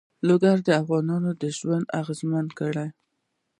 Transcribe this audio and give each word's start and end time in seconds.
لوگر 0.27 0.57
د 0.67 0.69
افغانانو 0.81 1.29
ژوند 1.59 1.85
اغېزمن 1.99 2.45
کوي. 2.57 2.87